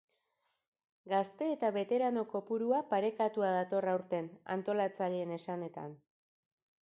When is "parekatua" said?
2.93-3.51